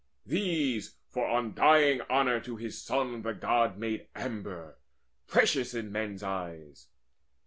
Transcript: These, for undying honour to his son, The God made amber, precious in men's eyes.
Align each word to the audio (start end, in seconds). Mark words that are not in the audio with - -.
These, 0.25 0.95
for 1.09 1.27
undying 1.29 2.01
honour 2.09 2.39
to 2.39 2.55
his 2.55 2.81
son, 2.81 3.21
The 3.21 3.33
God 3.35 3.77
made 3.77 4.07
amber, 4.15 4.79
precious 5.27 5.75
in 5.75 5.91
men's 5.91 6.23
eyes. 6.23 6.87